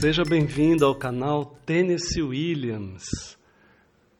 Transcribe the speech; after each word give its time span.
Seja 0.00 0.22
bem-vindo 0.22 0.86
ao 0.86 0.94
canal 0.94 1.56
Tennessee 1.66 2.22
Williams. 2.22 3.36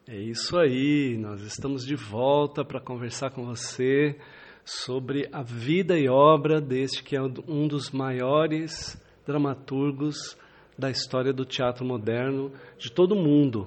É 0.05 0.17
isso 0.17 0.57
aí, 0.57 1.17
nós 1.17 1.39
estamos 1.39 1.85
de 1.85 1.95
volta 1.95 2.65
para 2.65 2.81
conversar 2.81 3.29
com 3.29 3.45
você 3.45 4.17
sobre 4.65 5.29
a 5.31 5.41
vida 5.41 5.97
e 5.97 6.09
obra 6.09 6.59
deste 6.59 7.01
que 7.01 7.15
é 7.15 7.21
um 7.21 7.65
dos 7.65 7.91
maiores 7.91 9.01
dramaturgos 9.25 10.37
da 10.77 10.91
história 10.91 11.31
do 11.31 11.45
teatro 11.45 11.85
moderno 11.85 12.51
de 12.77 12.91
todo 12.91 13.13
o 13.13 13.23
mundo. 13.23 13.65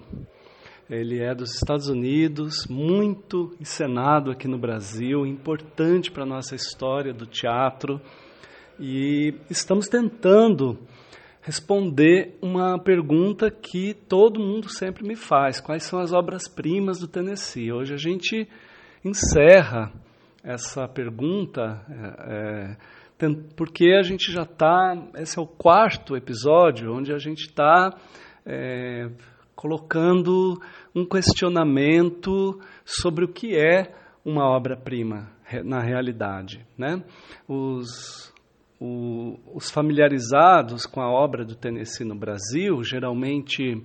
Ele 0.91 1.19
é 1.19 1.35
dos 1.35 1.55
Estados 1.55 1.89
Unidos, 1.89 2.67
muito 2.67 3.57
encenado 3.59 4.31
aqui 4.31 4.47
no 4.47 4.59
Brasil, 4.59 5.25
importante 5.25 6.11
para 6.11 6.25
a 6.25 6.29
nossa 6.29 6.55
história 6.55 7.15
do 7.15 7.25
teatro. 7.25 7.99
E 8.79 9.33
estamos 9.49 9.89
tentando 9.89 10.79
responder 11.43 12.39
uma 12.41 12.79
pergunta 12.79 13.51
que 13.51 13.93
todo 13.93 14.41
mundo 14.41 14.69
sempre 14.71 15.07
me 15.07 15.17
faz: 15.17 15.61
quais 15.61 15.83
são 15.83 15.99
as 15.99 16.13
obras-primas 16.13 16.99
do 16.99 17.09
Tennessee? 17.09 17.73
Hoje 17.73 17.93
a 17.93 17.99
gente 17.99 18.49
encerra 19.05 19.93
essa 20.43 20.89
pergunta, 20.89 21.85
é, 21.91 22.77
é, 23.27 23.27
porque 23.57 23.93
a 23.99 24.03
gente 24.03 24.33
já 24.33 24.43
está. 24.43 24.95
Esse 25.17 25.39
é 25.39 25.43
o 25.43 25.47
quarto 25.47 26.17
episódio 26.17 26.95
onde 26.95 27.13
a 27.13 27.19
gente 27.19 27.49
está 27.49 27.95
é, 28.47 29.11
colocando 29.55 30.61
um 30.95 31.05
questionamento 31.05 32.61
sobre 32.85 33.25
o 33.25 33.29
que 33.29 33.57
é 33.57 33.95
uma 34.25 34.45
obra-prima 34.45 35.31
na 35.65 35.81
realidade. 35.81 36.65
Né? 36.79 37.03
Os, 37.49 38.32
o, 38.83 39.39
os 39.55 39.71
familiarizados 39.71 40.87
com 40.87 41.01
a 41.01 41.09
obra 41.09 41.45
do 41.45 41.55
Tennessee 41.55 42.05
no 42.05 42.17
Brasil, 42.17 42.83
geralmente 42.83 43.81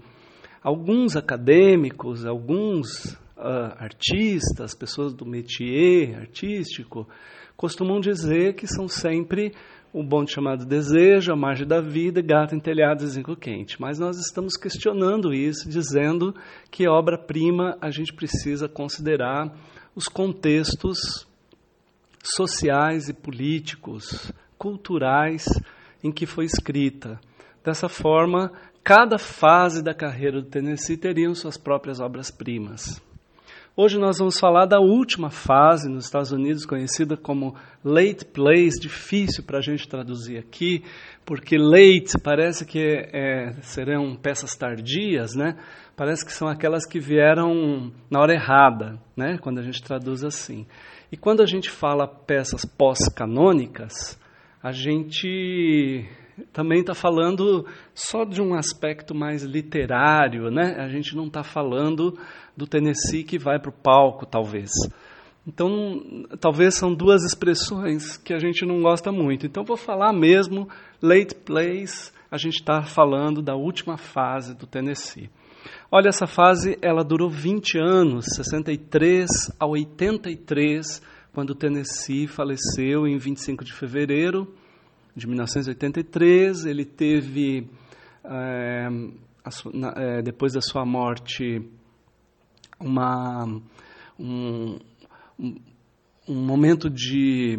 alguns 0.64 1.16
acadêmicos, 1.16 2.26
alguns 2.26 3.14
uh, 3.38 3.76
artistas, 3.78 4.74
pessoas 4.74 5.14
do 5.14 5.24
métier 5.24 6.18
artístico, 6.18 7.08
costumam 7.56 8.00
dizer 8.00 8.56
que 8.56 8.66
são 8.66 8.88
sempre 8.88 9.54
o 9.94 10.04
bonde 10.04 10.32
chamado 10.32 10.66
desejo, 10.66 11.32
a 11.32 11.36
margem 11.36 11.68
da 11.68 11.80
vida, 11.80 12.20
gato 12.20 12.56
em 12.56 12.60
telhado 12.60 13.04
e 13.04 13.08
zinco 13.08 13.36
quente. 13.36 13.80
Mas 13.80 14.00
nós 14.00 14.18
estamos 14.18 14.58
questionando 14.58 15.32
isso, 15.32 15.70
dizendo 15.70 16.34
que 16.72 16.88
obra-prima 16.88 17.78
a 17.80 17.92
gente 17.92 18.14
precisa 18.14 18.68
considerar 18.68 19.56
os 19.96 20.08
contextos 20.08 21.28
sociais 22.24 23.08
e 23.10 23.14
políticos 23.14 24.34
culturais 24.58 25.46
em 26.04 26.12
que 26.12 26.26
foi 26.26 26.46
escrita. 26.46 27.20
Dessa 27.64 27.90
forma, 27.90 28.52
cada 28.84 29.18
fase 29.18 29.84
da 29.84 29.94
carreira 29.94 30.42
do 30.42 30.48
Tennessee 30.48 30.98
teriam 30.98 31.36
suas 31.36 31.58
próprias 31.58 32.00
obras-primas. 32.00 33.02
Hoje 33.80 34.00
nós 34.00 34.18
vamos 34.18 34.40
falar 34.40 34.66
da 34.66 34.80
última 34.80 35.30
fase 35.30 35.88
nos 35.88 36.06
Estados 36.06 36.32
Unidos, 36.32 36.66
conhecida 36.66 37.16
como 37.16 37.56
late 37.86 38.26
plays, 38.26 38.74
difícil 38.80 39.44
para 39.44 39.60
a 39.60 39.62
gente 39.62 39.88
traduzir 39.88 40.40
aqui, 40.40 40.84
porque 41.24 41.60
late 41.60 42.18
parece 42.24 42.66
que 42.66 42.80
é, 43.14 43.54
serão 43.62 44.16
peças 44.16 44.56
tardias, 44.56 45.36
né? 45.36 45.56
Parece 45.96 46.26
que 46.26 46.34
são 46.34 46.48
aquelas 46.48 46.88
que 46.88 47.00
vieram 47.00 47.92
na 48.10 48.20
hora 48.20 48.34
errada, 48.34 48.98
né? 49.16 49.38
Quando 49.38 49.60
a 49.60 49.64
gente 49.64 49.84
traduz 49.84 50.24
assim. 50.24 50.66
E 51.12 51.16
quando 51.16 51.44
a 51.44 51.46
gente 51.46 51.70
fala 51.70 52.08
peças 52.08 52.66
pós-canônicas, 52.66 54.20
a 54.68 54.72
gente 54.74 56.06
também 56.52 56.82
está 56.82 56.94
falando 56.94 57.66
só 57.96 58.26
de 58.26 58.42
um 58.42 58.54
aspecto 58.54 59.16
mais 59.16 59.44
literário, 59.44 60.52
né? 60.52 60.76
A 60.78 60.90
gente 60.90 61.16
não 61.16 61.28
está 61.28 61.42
falando 61.42 62.20
do 62.56 62.68
Tennessee 62.68 63.24
que 63.24 63.40
vai 63.40 63.60
para 63.60 63.70
o 63.70 63.74
palco, 63.74 64.26
talvez. 64.26 64.70
Então, 65.48 66.28
talvez 66.42 66.76
são 66.76 66.94
duas 66.94 67.24
expressões 67.24 68.18
que 68.18 68.34
a 68.34 68.40
gente 68.40 68.66
não 68.66 68.82
gosta 68.82 69.10
muito. 69.10 69.46
Então, 69.46 69.64
vou 69.64 69.78
falar 69.78 70.12
mesmo 70.12 70.68
late 71.02 71.34
plays. 71.34 72.14
A 72.30 72.38
gente 72.38 72.56
está 72.56 72.82
falando 72.82 73.42
da 73.42 73.56
última 73.56 73.96
fase 73.98 74.54
do 74.54 74.68
Tennessee. 74.68 75.30
Olha, 75.90 76.10
essa 76.10 76.28
fase 76.28 76.78
ela 76.82 77.06
durou 77.06 77.30
20 77.30 77.80
anos, 77.80 78.26
63 78.36 79.30
a 79.58 79.66
83 79.66 81.02
quando 81.32 81.56
Tennessee 81.56 82.28
faleceu 82.28 83.08
em 83.08 83.18
25 83.18 83.64
de 83.64 83.72
fevereiro 83.72 84.54
de 85.18 85.28
1983. 85.28 86.66
Ele 86.66 86.86
teve, 86.86 87.68
é, 88.24 88.90
na, 89.74 89.94
é, 89.98 90.22
depois 90.22 90.54
da 90.54 90.62
sua 90.62 90.86
morte, 90.86 91.62
uma, 92.80 93.46
um, 94.20 94.78
um, 95.40 95.56
um 96.30 96.46
momento 96.46 96.90
de 96.90 97.58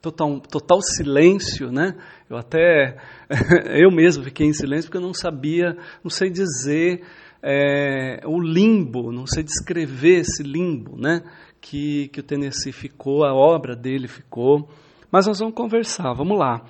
total, 0.00 0.40
total 0.40 0.80
silêncio, 0.82 1.70
né? 1.70 1.96
Eu 2.28 2.36
até, 2.36 2.98
eu 3.80 3.90
mesmo 3.90 4.24
fiquei 4.24 4.46
em 4.46 4.52
silêncio 4.52 4.90
porque 4.90 4.98
eu 4.98 5.06
não 5.06 5.14
sabia, 5.14 5.76
não 6.02 6.10
sei 6.10 6.28
dizer 6.28 7.04
é, 7.40 8.20
o 8.26 8.40
limbo, 8.40 9.12
não 9.12 9.26
sei 9.26 9.44
descrever 9.44 10.20
esse 10.20 10.42
limbo, 10.42 10.96
né? 11.00 11.22
que, 11.62 12.08
que 12.08 12.20
o 12.20 12.22
Tennessee 12.22 12.72
ficou, 12.72 13.24
a 13.24 13.32
obra 13.32 13.74
dele 13.74 14.08
ficou. 14.08 14.68
Mas 15.12 15.26
nós 15.26 15.38
vamos 15.38 15.54
conversar, 15.54 16.14
vamos 16.14 16.38
lá. 16.38 16.64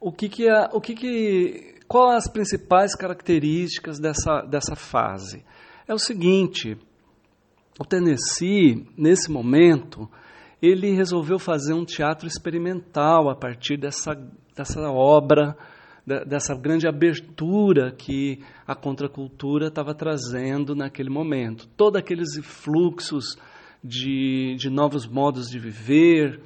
O 0.00 0.10
que 0.10 0.26
que, 0.26 0.48
é, 0.48 0.70
o 0.72 0.80
que, 0.80 0.94
que 0.94 1.74
quais 1.86 2.24
as 2.24 2.32
principais 2.32 2.96
características 2.96 3.98
dessa, 3.98 4.40
dessa 4.40 4.74
fase? 4.74 5.44
É 5.86 5.92
o 5.92 5.98
seguinte, 5.98 6.78
o 7.78 7.84
Tennessee, 7.84 8.88
nesse 8.96 9.30
momento, 9.30 10.08
ele 10.62 10.92
resolveu 10.92 11.38
fazer 11.38 11.74
um 11.74 11.84
teatro 11.84 12.26
experimental 12.26 13.28
a 13.28 13.36
partir 13.36 13.76
dessa, 13.76 14.14
dessa 14.56 14.80
obra, 14.90 15.54
dessa 16.26 16.54
grande 16.54 16.88
abertura 16.88 17.92
que 17.92 18.40
a 18.66 18.74
contracultura 18.74 19.66
estava 19.66 19.94
trazendo 19.94 20.74
naquele 20.74 21.10
momento. 21.10 21.68
Todos 21.76 22.00
aqueles 22.00 22.38
fluxos 22.42 23.36
de, 23.84 24.56
de 24.56 24.70
novos 24.70 25.06
modos 25.06 25.50
de 25.50 25.58
viver, 25.58 26.40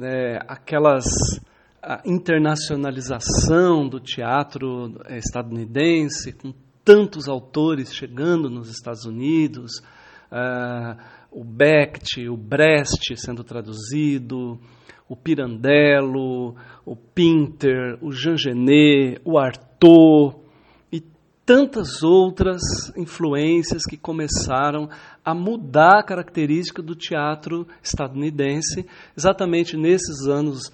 é, 0.00 0.38
aquelas 0.48 1.04
a 1.82 2.00
internacionalização 2.06 3.86
do 3.86 4.00
teatro 4.00 4.94
é, 5.04 5.18
estadunidense, 5.18 6.32
com 6.32 6.54
tantos 6.82 7.28
autores 7.28 7.94
chegando 7.94 8.48
nos 8.48 8.70
Estados 8.70 9.04
Unidos, 9.04 9.82
uh, 10.32 10.96
o 11.30 11.44
Becht, 11.44 12.26
o 12.28 12.36
Brecht 12.36 13.16
sendo 13.16 13.44
traduzido, 13.44 14.58
o 15.08 15.16
Pirandello, 15.16 16.54
o 16.84 16.96
Pinter, 16.96 17.98
o 18.00 18.12
Jean 18.12 18.36
Genet, 18.36 19.20
o 19.24 19.38
Artaud, 19.38 20.44
tantas 21.44 22.02
outras 22.02 22.62
influências 22.96 23.82
que 23.84 23.96
começaram 23.96 24.88
a 25.24 25.34
mudar 25.34 26.00
a 26.00 26.02
característica 26.02 26.82
do 26.82 26.94
teatro 26.94 27.66
estadunidense, 27.82 28.86
exatamente 29.16 29.76
nesses 29.76 30.26
anos, 30.26 30.70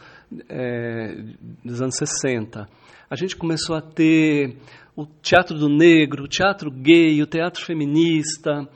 é, 0.48 1.22
dos 1.64 1.80
anos 1.80 1.94
60. 1.96 2.68
A 3.08 3.16
gente 3.16 3.36
começou 3.36 3.76
a 3.76 3.80
ter 3.80 4.56
o 4.96 5.06
teatro 5.06 5.56
do 5.56 5.68
negro, 5.68 6.24
o 6.24 6.28
teatro 6.28 6.70
gay, 6.70 7.22
o 7.22 7.26
teatro 7.26 7.64
feminista, 7.64 8.68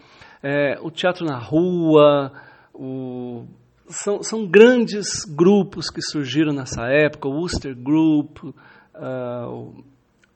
é, 0.42 0.78
o 0.80 0.90
teatro 0.90 1.26
na 1.26 1.38
rua, 1.38 2.32
o, 2.72 3.44
são, 3.88 4.22
são, 4.22 4.46
grandes 4.46 5.24
grupos 5.24 5.90
que 5.90 6.00
surgiram 6.00 6.52
nessa 6.52 6.86
época, 6.86 7.28
o 7.28 7.32
Worcester 7.32 7.76
Group, 7.76 8.38
uh, 8.42 9.84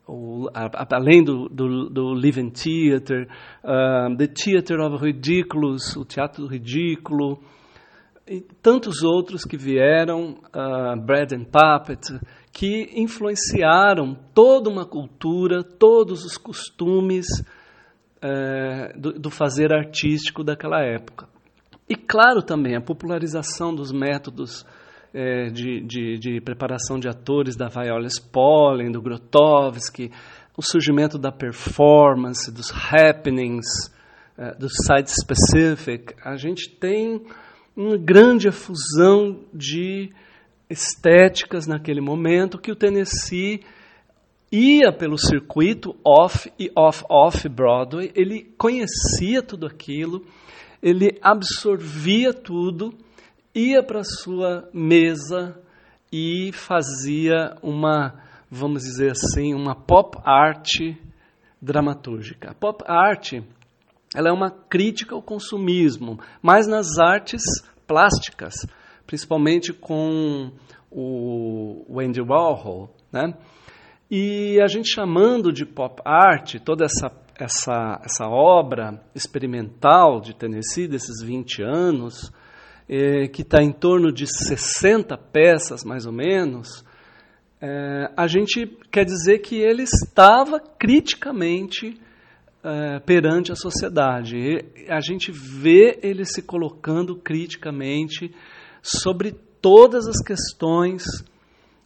o, 0.08 0.48
a, 0.54 0.96
além 0.96 1.22
do, 1.22 1.48
do, 1.48 1.90
do 1.90 2.14
Living 2.14 2.50
Theatre, 2.50 3.28
uh, 3.62 4.16
The 4.16 4.26
Theatre 4.26 4.80
of 4.80 5.04
Ridiculous, 5.04 5.94
o 5.96 6.04
Teatro 6.04 6.44
do 6.44 6.48
Ridículo, 6.48 7.38
e 8.26 8.40
tantos 8.62 9.02
outros 9.02 9.44
que 9.44 9.56
vieram, 9.56 10.38
uh, 10.54 11.00
Bread 11.04 11.34
and 11.34 11.44
Puppet, 11.44 12.18
que 12.52 12.90
influenciaram 12.94 14.16
toda 14.34 14.70
uma 14.70 14.86
cultura, 14.86 15.62
todos 15.62 16.24
os 16.24 16.36
costumes 16.36 17.26
uh, 18.16 18.98
do, 18.98 19.12
do 19.12 19.30
fazer 19.30 19.72
artístico 19.72 20.42
daquela 20.42 20.80
época. 20.82 21.28
E, 21.88 21.94
claro, 21.94 22.42
também 22.42 22.76
a 22.76 22.82
popularização 22.82 23.74
dos 23.74 23.92
métodos 23.92 24.66
é, 25.12 25.50
de, 25.50 25.80
de, 25.80 26.18
de, 26.18 26.40
preparação 26.40 26.98
de 26.98 27.08
atores 27.08 27.56
da 27.56 27.68
Viola 27.68 28.06
Spolin, 28.06 28.90
do 28.90 29.00
Grotowski, 29.00 30.10
o 30.56 30.62
surgimento 30.62 31.18
da 31.18 31.30
performance, 31.30 32.52
dos 32.52 32.72
happenings, 32.72 33.66
é, 34.36 34.54
do 34.54 34.68
site-specific, 34.68 36.14
a 36.24 36.36
gente 36.36 36.70
tem 36.78 37.22
uma 37.76 37.96
grande 37.96 38.48
efusão 38.48 39.40
de 39.54 40.10
estéticas 40.68 41.66
naquele 41.66 42.00
momento 42.00 42.58
que 42.58 42.70
o 42.70 42.76
Tennessee 42.76 43.62
ia 44.50 44.92
pelo 44.92 45.18
circuito 45.18 45.94
off 46.04 46.50
e 46.58 46.70
off-off 46.76 47.48
Broadway, 47.48 48.10
ele 48.14 48.52
conhecia 48.56 49.42
tudo 49.42 49.66
aquilo, 49.66 50.24
ele 50.82 51.18
absorvia 51.22 52.32
tudo, 52.32 52.94
ia 53.54 53.82
para 53.82 54.02
sua 54.04 54.68
mesa 54.72 55.60
e 56.12 56.50
fazia 56.52 57.56
uma, 57.62 58.14
vamos 58.50 58.82
dizer 58.82 59.12
assim, 59.12 59.54
uma 59.54 59.74
pop 59.74 60.18
art 60.24 60.68
dramatúrgica. 61.60 62.50
A 62.50 62.54
pop 62.54 62.84
art 62.86 63.34
ela 64.14 64.30
é 64.30 64.32
uma 64.32 64.50
crítica 64.50 65.14
ao 65.14 65.22
consumismo, 65.22 66.18
mas 66.42 66.66
nas 66.66 66.98
artes 66.98 67.42
plásticas, 67.86 68.54
principalmente 69.06 69.72
com 69.72 70.50
o 70.90 72.00
Andy 72.00 72.20
Warhol, 72.22 72.94
né? 73.12 73.34
E 74.10 74.58
a 74.62 74.66
gente 74.66 74.88
chamando 74.88 75.52
de 75.52 75.66
pop 75.66 76.00
art 76.02 76.56
toda 76.64 76.86
essa, 76.86 77.12
essa, 77.38 78.00
essa 78.02 78.26
obra 78.26 79.02
experimental 79.14 80.18
de 80.18 80.34
Tennessee, 80.34 80.88
desses 80.88 81.22
20 81.22 81.62
anos, 81.62 82.32
eh, 82.88 83.28
que 83.28 83.42
está 83.42 83.62
em 83.62 83.72
torno 83.72 84.10
de 84.10 84.26
60 84.26 85.16
peças, 85.16 85.84
mais 85.84 86.06
ou 86.06 86.12
menos, 86.12 86.84
eh, 87.60 88.10
a 88.16 88.26
gente 88.26 88.66
quer 88.90 89.04
dizer 89.04 89.40
que 89.40 89.56
ele 89.56 89.82
estava 89.82 90.58
criticamente 90.60 92.00
eh, 92.64 93.00
perante 93.00 93.52
a 93.52 93.56
sociedade. 93.56 94.36
E 94.36 94.90
a 94.90 95.00
gente 95.00 95.30
vê 95.30 95.98
ele 96.02 96.24
se 96.24 96.42
colocando 96.42 97.16
criticamente 97.16 98.34
sobre 98.82 99.32
todas 99.60 100.06
as 100.06 100.22
questões 100.22 101.04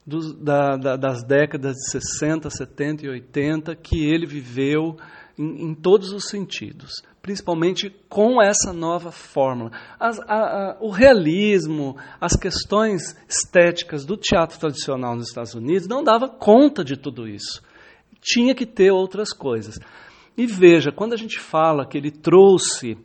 dos, 0.07 0.35
da, 0.35 0.77
da, 0.77 0.97
das 0.97 1.23
décadas 1.25 1.75
de 1.77 1.91
60, 1.91 2.51
70 2.51 3.07
e 3.07 3.09
80 3.09 3.77
que 3.77 4.05
ele 4.05 4.27
viveu 4.27 4.97
em, 5.39 5.71
em 5.71 5.75
todos 5.75 6.13
os 6.13 6.29
sentidos, 6.29 7.03
principalmente 7.21 7.91
com 8.09 8.43
essa 8.43 8.73
nova 8.73 9.11
fórmula. 9.13 9.71
As, 9.99 10.19
a, 10.21 10.35
a, 10.35 10.77
o 10.81 10.91
realismo, 10.91 11.97
as 12.21 12.37
questões 12.37 13.17
estéticas 13.29 14.05
do 14.05 14.17
teatro 14.17 14.59
tradicional 14.59 15.15
nos 15.15 15.29
Estados 15.29 15.55
Unidos 15.55 15.89
não 15.89 16.03
dava 16.03 16.29
conta 16.29 16.85
de 16.85 16.97
tudo 16.97 17.29
isso. 17.29 17.63
Tinha 18.21 18.55
que 18.55 18.67
ter 18.67 18.91
outras 18.91 19.33
coisas. 19.33 19.79
E 20.37 20.47
veja, 20.47 20.91
quando 20.91 21.13
a 21.13 21.17
gente 21.17 21.39
fala 21.39 21.87
que 21.87 21.99
ele 21.99 22.11
trouxe 22.11 22.97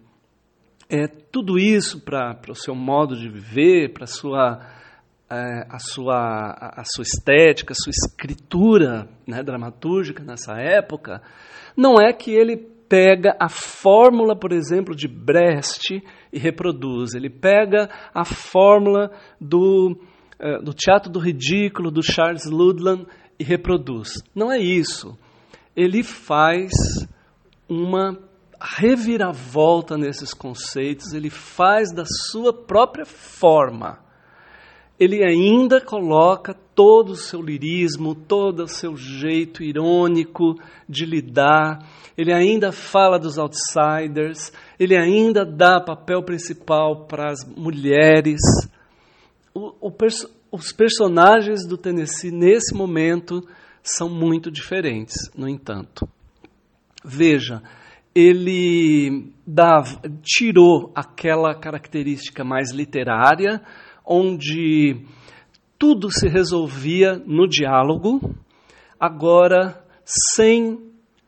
é, 0.90 1.08
tudo 1.08 1.60
isso 1.60 2.00
para 2.00 2.40
o 2.50 2.56
seu 2.56 2.74
modo 2.74 3.16
de 3.16 3.30
viver, 3.30 3.94
para 3.94 4.06
a 4.06 4.08
sua 4.08 4.60
a, 5.30 5.80
sua, 5.80 6.52
a 6.78 6.84
sua 6.86 7.04
estética, 7.04 7.74
a 7.74 7.76
sua 7.76 7.92
escritura 7.92 9.10
né, 9.28 9.44
dramatúrgica 9.44 10.24
nessa 10.24 10.54
época, 10.54 11.22
não 11.76 11.96
é 12.00 12.14
que 12.14 12.32
ele 12.32 12.56
pega 12.88 13.36
a 13.40 13.50
fórmula, 13.50 14.36
por 14.36 14.54
exemplo, 14.54 14.96
de 14.96 15.08
Brecht 15.08 16.02
e 16.32 16.40
reproduz. 16.40 17.14
Ele 17.14 17.30
pega 17.30 17.90
a 18.14 18.24
fórmula 18.24 19.12
do, 19.40 20.00
é, 20.40 20.62
do 20.62 20.74
teatro 20.74 21.12
do 21.12 21.20
ridículo, 21.20 21.92
do 21.92 22.02
Charles 22.02 22.46
Ludlam, 22.46 23.06
e 23.38 23.44
reproduz. 23.44 24.14
Não 24.34 24.52
é 24.52 24.58
isso. 24.58 25.18
Ele 25.76 26.02
faz 26.04 26.72
uma 27.70 28.18
reviravolta 28.60 29.98
nesses 29.98 30.34
conceitos, 30.34 31.14
ele 31.14 31.30
faz 31.30 31.94
da 31.94 32.06
sua 32.06 32.52
própria 32.52 33.06
forma 33.06 34.07
ele 35.00 35.24
ainda 35.24 35.80
coloca 35.80 36.56
todo 36.74 37.12
o 37.12 37.16
seu 37.16 37.42
lirismo, 37.42 38.16
todo 38.16 38.64
o 38.64 38.68
seu 38.68 38.96
jeito 38.96 39.64
irônico 39.64 40.56
de 40.88 41.06
lidar, 41.06 41.80
ele 42.18 42.34
ainda 42.34 42.72
fala 42.72 43.20
dos 43.20 43.38
outsiders, 43.38 44.52
ele 44.80 44.98
ainda 44.98 45.46
dá 45.46 45.80
papel 45.80 46.24
principal 46.24 47.06
para 47.06 47.32
as 47.32 47.46
mulheres. 47.46 48.40
O, 49.54 49.88
o 49.88 49.92
os 50.52 50.72
personagens 50.72 51.68
do 51.68 51.78
Tennessee 51.78 52.32
nesse 52.32 52.74
momento 52.74 53.46
são 53.84 54.10
muito 54.10 54.50
diferentes, 54.50 55.16
no 55.36 55.48
entanto. 55.48 56.08
Veja, 57.04 57.62
ele 58.16 59.32
dava, 59.46 60.02
tirou 60.24 60.92
aquela 60.96 61.54
característica 61.54 62.44
mais 62.44 62.72
literária, 62.72 63.62
onde 64.08 65.06
tudo 65.78 66.10
se 66.10 66.28
resolvia 66.28 67.22
no 67.26 67.48
diálogo, 67.48 68.34
agora 69.00 69.84
sem 70.06 70.88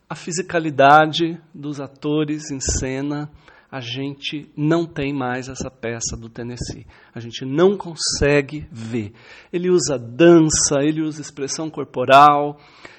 a 0.09 0.15
fisicalidade 0.15 1.39
dos 1.53 1.79
atores 1.79 2.49
em 2.49 2.59
cena, 2.59 3.29
a 3.71 3.79
gente 3.79 4.49
não 4.57 4.85
tem 4.85 5.13
mais 5.13 5.47
essa 5.47 5.69
peça 5.69 6.17
do 6.17 6.27
Tennessee. 6.27 6.87
A 7.13 7.19
gente 7.19 7.45
não 7.45 7.77
consegue 7.77 8.67
ver. 8.71 9.13
Ele 9.53 9.69
usa 9.69 9.99
dança, 9.99 10.81
ele 10.81 11.03
usa 11.03 11.21
expressão 11.21 11.69
corporal. 11.69 12.57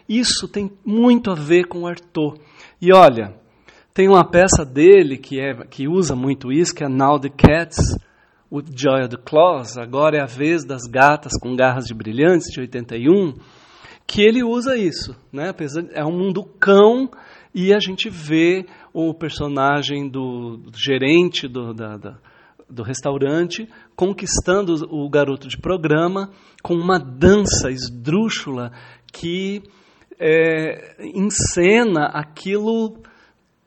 Isso 0.09 0.47
tem 0.47 0.71
muito 0.85 1.33
a 1.33 1.35
ver 1.35 1.65
com 1.65 1.81
o 1.81 1.87
Arthur. 1.89 2.39
E 2.81 2.95
olha, 2.95 3.35
tem 3.93 4.09
uma 4.09 4.25
peça 4.25 4.65
dele 4.65 5.19
que, 5.19 5.41
é, 5.41 5.55
que 5.67 5.89
usa 5.89 6.15
muito 6.15 6.53
isso, 6.53 6.73
que 6.73 6.85
é 6.85 6.89
Now 6.89 7.19
the 7.19 7.31
Cats, 7.31 7.77
o 8.51 8.61
Joy 8.61 9.03
of 9.03 9.11
the 9.11 9.23
Claws, 9.25 9.79
agora 9.79 10.17
é 10.17 10.21
a 10.21 10.27
vez 10.27 10.65
das 10.65 10.83
gatas 10.83 11.39
com 11.41 11.55
garras 11.55 11.85
de 11.85 11.95
brilhantes, 11.95 12.53
de 12.53 12.61
81, 12.61 13.35
que 14.05 14.23
ele 14.23 14.43
usa 14.43 14.77
isso. 14.77 15.15
Né? 15.33 15.55
É 15.93 16.05
um 16.05 16.19
mundo 16.19 16.43
cão 16.59 17.09
e 17.55 17.73
a 17.73 17.79
gente 17.79 18.11
vê 18.11 18.67
o 18.93 19.15
personagem 19.15 20.09
do, 20.09 20.57
do 20.57 20.77
gerente 20.77 21.47
do, 21.47 21.73
da, 21.73 21.97
da, 21.97 22.19
do 22.69 22.83
restaurante 22.83 23.69
conquistando 23.95 24.75
o 24.91 25.09
garoto 25.09 25.47
de 25.47 25.57
programa 25.57 26.31
com 26.61 26.75
uma 26.75 26.99
dança 26.99 27.71
esdrúxula 27.71 28.73
que 29.13 29.63
é, 30.19 30.97
encena 31.15 32.07
aquilo 32.07 32.97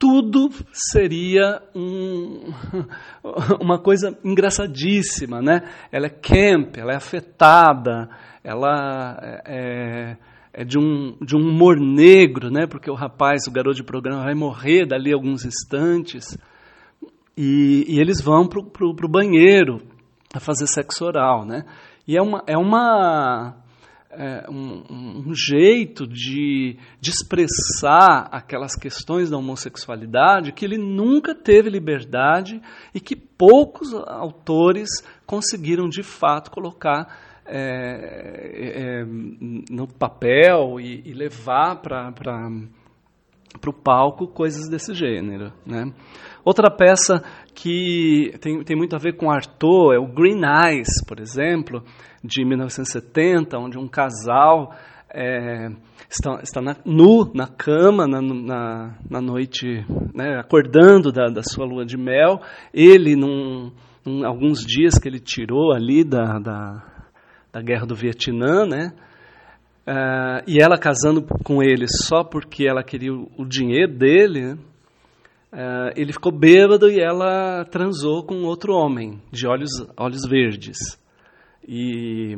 tudo 0.04 0.50
seria 0.74 1.62
um, 1.74 2.52
uma 3.62 3.80
coisa 3.80 4.19
engraçadíssima, 4.22 5.42
né? 5.42 5.62
Ela 5.94 6.07
é 6.07 6.10
camp, 6.10 6.76
ela 6.76 6.92
é 6.92 6.98
afetada, 6.98 8.10
ela 8.44 9.42
é, 9.45 10.18
é 10.52 10.66
de, 10.66 10.78
um, 10.78 11.16
de 11.22 11.38
um 11.38 11.40
humor 11.40 11.80
negro, 11.80 12.52
né? 12.52 12.68
Porque 12.68 12.92
o 12.92 12.95
rapaz, 12.95 13.48
o 13.48 13.52
garoto 13.52 13.78
de 13.78 13.83
programa, 13.83 14.26
vai 14.26 14.33
morrer 14.33 14.86
dali 14.86 15.14
a 15.14 15.16
alguns 15.16 15.45
instantes 15.45 16.38
e, 17.38 17.86
e 17.88 17.98
eles 17.98 18.19
vão 18.19 18.45
para 18.45 18.60
o 18.60 19.10
banheiro 19.10 19.81
a 20.33 20.40
fazer 20.42 20.68
sexo 20.68 21.06
oral, 21.06 21.45
né? 21.45 21.64
E 22.06 22.18
é 22.18 22.22
uma, 22.22 22.44
é 22.45 22.57
uma 22.57 23.56
é, 24.18 24.50
um, 24.50 25.28
um, 25.28 25.34
jeito 25.34 26.08
de, 26.08 26.78
de 27.00 27.10
expressar 27.10 28.28
aquelas 28.32 28.76
questões 28.76 29.30
da 29.30 29.38
homossexualidade 29.38 30.52
que 30.52 30.66
ele 30.66 30.78
nunca 30.78 31.34
teve 31.36 31.70
liberdade 31.70 32.62
e 32.94 33.00
que 33.00 33.16
poucos 33.16 33.94
autores 33.94 34.90
conseguiram 35.26 35.90
de 35.90 36.04
fato 36.04 36.52
colocar 36.52 37.42
é, 37.46 39.02
é, 39.02 39.06
no 39.70 39.88
papel 39.88 40.80
e, 40.80 41.02
e 41.06 41.14
levar 41.14 41.82
para 41.82 42.14
o 43.68 43.74
palco 43.74 44.28
coisas 44.28 44.70
desse 44.70 44.94
gênero. 44.94 45.52
Né? 45.66 45.92
Outra 46.46 46.70
peça 46.72 47.24
que 47.54 48.33
tem, 48.42 48.64
tem 48.64 48.76
muito 48.76 48.95
a 48.95 49.00
ver 49.00 49.16
com 49.16 49.31
Arthur 49.31 49.94
é 49.94 50.00
o 50.00 50.07
Green 50.07 50.42
Eyes, 50.44 51.04
por 51.07 51.19
exemplo, 51.19 51.83
de 52.24 52.44
1970, 52.44 53.57
onde 53.57 53.78
um 53.78 53.88
casal 53.88 54.74
é, 55.14 55.69
está, 56.10 56.40
está 56.42 56.62
na, 56.62 56.76
nu 56.86 57.31
na 57.33 57.48
cama 57.48 58.07
na, 58.07 58.22
na, 58.22 58.95
na 59.10 59.22
noite, 59.22 59.86
né, 60.14 60.40
acordando 60.40 61.12
da, 61.12 61.28
da, 61.28 61.44
sua 61.44 61.66
lua 61.66 61.86
de 61.86 61.98
mel. 61.98 62.42
Ele, 62.74 63.16
num, 63.16 63.72
num, 64.06 64.26
alguns 64.26 64.66
dias 64.66 64.98
que 64.98 65.07
ele 65.07 65.19
tirou 65.19 65.72
ali 65.74 66.04
da, 66.04 66.40
da, 66.40 66.83
da 67.52 67.62
guerra 67.62 67.86
do 67.86 67.95
Vietnã, 67.95 68.66
né, 68.66 68.94
Uh, 69.86 70.40
e 70.48 70.62
ela 70.62 70.78
casando 70.78 71.22
com 71.44 71.62
ele 71.62 71.88
só 71.90 72.24
porque 72.24 72.66
ela 72.66 72.81
queria 72.81 73.14
o, 73.14 73.30
o 73.38 73.45
dinheiro 73.45 73.92
dele, 73.92 74.57
uh, 75.54 75.94
ele 75.95 76.12
ficou 76.12 76.31
bêbado 76.31 76.90
e 76.90 77.00
ela 77.00 77.64
transou 77.66 78.24
com 78.24 78.44
outro 78.44 78.74
homem, 78.74 79.22
de 79.31 79.48
olhos, 79.48 79.72
olhos 79.95 80.28
verdes. 80.28 80.78
E, 81.68 82.38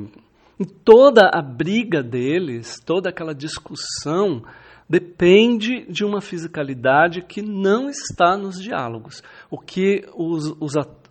toda 0.83 1.31
a 1.33 1.41
briga 1.41 2.03
deles, 2.03 2.79
toda 2.85 3.09
aquela 3.09 3.33
discussão, 3.33 4.43
depende 4.87 5.85
de 5.89 6.05
uma 6.05 6.21
fisicalidade 6.21 7.21
que 7.21 7.41
não 7.41 7.89
está 7.89 8.37
nos 8.37 8.61
diálogos. 8.61 9.23
O 9.49 9.57
que 9.57 10.05
os, 10.13 10.55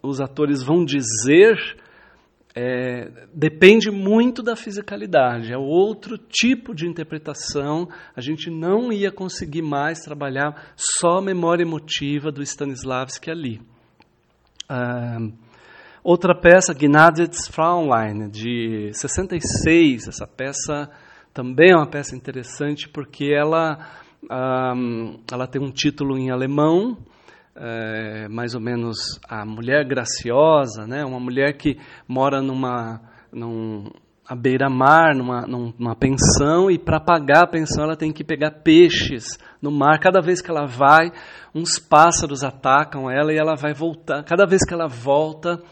os 0.03 0.21
atores 0.21 0.63
vão 0.63 0.85
dizer 0.85 1.57
é, 2.57 3.11
depende 3.35 3.91
muito 3.91 4.41
da 4.41 4.55
fisicalidade, 4.55 5.53
é 5.53 5.59
outro 5.59 6.17
tipo 6.17 6.73
de 6.73 6.87
interpretação. 6.87 7.89
A 8.15 8.21
gente 8.21 8.49
não 8.49 8.93
ia 8.93 9.11
conseguir 9.11 9.63
mais 9.63 9.99
trabalhar 10.01 10.73
só 10.77 11.19
a 11.19 11.23
memória 11.23 11.65
emotiva 11.65 12.31
do 12.31 12.43
Stanislavski 12.43 13.29
ali. 13.29 13.61
Ah, 14.69 15.19
outra 16.05 16.33
peça, 16.33 16.73
Gnadets 16.73 17.49
Fraulein, 17.49 18.29
de 18.29 18.91
66. 18.93 20.07
Essa 20.07 20.27
peça 20.27 20.89
também 21.33 21.73
é 21.73 21.77
uma 21.77 21.91
peça 21.91 22.15
interessante 22.15 22.89
porque 22.89 23.35
ela, 23.35 23.85
ah, 24.31 24.75
ela 25.33 25.49
tem 25.49 25.61
um 25.61 25.73
título 25.73 26.17
em 26.17 26.31
alemão, 26.31 26.97
é, 27.57 28.29
mais 28.29 28.55
ou 28.55 28.61
menos 28.61 28.97
a 29.29 29.45
mulher 29.45 29.87
graciosa, 29.87 30.87
né? 30.87 31.05
uma 31.05 31.21
mulher 31.21 31.57
que 31.57 31.79
mora 32.09 32.43
numa, 32.43 33.01
num, 33.33 33.91
à 34.27 34.35
beira-mar, 34.35 35.15
numa, 35.15 35.43
numa 35.43 35.95
pensão, 35.95 36.71
e 36.71 36.79
para 36.79 37.01
pagar 37.01 37.45
a 37.45 37.51
pensão 37.51 37.85
ela 37.85 37.97
tem 37.97 38.13
que 38.13 38.25
pegar 38.25 38.63
peixes 38.63 39.39
no 39.61 39.71
mar. 39.71 39.99
Cada 40.01 40.21
vez 40.21 40.41
que 40.41 40.51
ela 40.51 40.67
vai, 40.67 41.13
uns 41.55 41.79
pássaros 41.79 42.43
atacam 42.43 43.11
ela 43.11 43.33
e 43.33 43.37
ela 43.37 43.55
vai 43.55 43.73
voltar. 43.75 44.25
Cada 44.25 44.47
vez 44.47 44.63
que 44.67 44.75
ela 44.75 44.89
volta, 44.89 45.63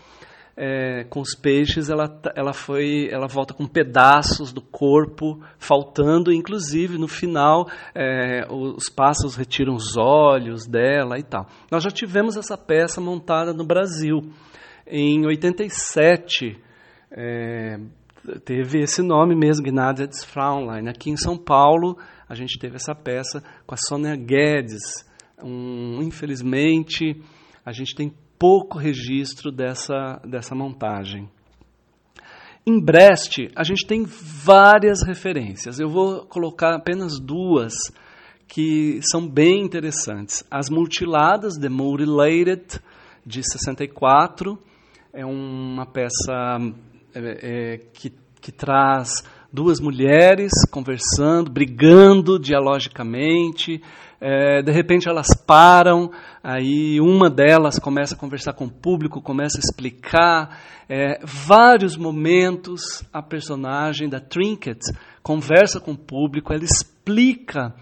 é, 0.56 1.04
com 1.04 1.20
os 1.20 1.34
peixes, 1.34 1.88
ela, 1.88 2.20
ela, 2.36 2.52
foi, 2.52 3.08
ela 3.10 3.26
volta 3.26 3.54
com 3.54 3.66
pedaços 3.66 4.52
do 4.52 4.60
corpo 4.60 5.42
faltando, 5.58 6.32
inclusive 6.32 6.98
no 6.98 7.08
final 7.08 7.68
é, 7.94 8.46
os 8.50 8.88
pássaros 8.88 9.34
retiram 9.34 9.74
os 9.74 9.96
olhos 9.96 10.66
dela 10.66 11.18
e 11.18 11.22
tal. 11.22 11.46
Nós 11.70 11.82
já 11.82 11.90
tivemos 11.90 12.36
essa 12.36 12.56
peça 12.56 13.00
montada 13.00 13.52
no 13.52 13.64
Brasil. 13.64 14.20
Em 14.86 15.24
87, 15.24 16.58
é, 17.10 17.78
teve 18.44 18.80
esse 18.80 19.02
nome 19.02 19.34
mesmo, 19.34 19.64
Gnade 19.64 20.06
Fraulein. 20.26 20.88
Aqui 20.88 21.10
em 21.10 21.16
São 21.16 21.36
Paulo, 21.36 21.96
a 22.28 22.34
gente 22.34 22.58
teve 22.58 22.76
essa 22.76 22.94
peça 22.94 23.42
com 23.66 23.74
a 23.74 23.78
Sônia 23.78 24.14
Guedes. 24.16 25.06
Um, 25.42 26.02
infelizmente, 26.02 27.20
a 27.64 27.72
gente 27.72 27.94
tem 27.94 28.12
pouco 28.42 28.76
registro 28.76 29.52
dessa, 29.52 30.20
dessa 30.24 30.52
montagem. 30.52 31.30
Em 32.66 32.84
Brest, 32.84 33.38
a 33.54 33.62
gente 33.62 33.86
tem 33.86 34.04
várias 34.04 35.06
referências. 35.06 35.78
Eu 35.78 35.88
vou 35.88 36.26
colocar 36.26 36.74
apenas 36.74 37.20
duas 37.20 37.72
que 38.48 38.98
são 39.12 39.28
bem 39.28 39.62
interessantes. 39.62 40.44
As 40.50 40.68
Mutiladas, 40.68 41.56
The 41.56 41.68
Mutilated, 41.68 42.80
de 43.24 43.44
64, 43.44 44.58
é 45.12 45.24
uma 45.24 45.86
peça 45.86 46.58
é, 47.14 47.20
é, 47.74 47.78
que, 47.94 48.12
que 48.40 48.50
traz 48.50 49.22
duas 49.52 49.78
mulheres 49.78 50.50
conversando, 50.68 51.48
brigando 51.48 52.40
dialogicamente, 52.40 53.80
é, 54.24 54.62
de 54.62 54.70
repente 54.70 55.08
elas 55.08 55.26
param, 55.44 56.12
aí 56.44 57.00
uma 57.00 57.28
delas 57.28 57.76
começa 57.80 58.14
a 58.14 58.18
conversar 58.18 58.52
com 58.52 58.66
o 58.66 58.70
público, 58.70 59.20
começa 59.20 59.58
a 59.58 59.60
explicar. 59.60 60.60
É, 60.88 61.18
vários 61.24 61.96
momentos 61.96 63.02
a 63.12 63.20
personagem 63.20 64.08
da 64.08 64.20
Trinket 64.20 64.78
conversa 65.24 65.80
com 65.80 65.92
o 65.92 65.98
público, 65.98 66.52
ela 66.52 66.62
explica 66.62 67.74